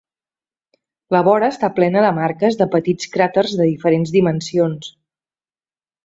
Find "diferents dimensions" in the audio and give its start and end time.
3.73-4.89